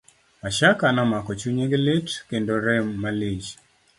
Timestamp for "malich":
3.01-3.49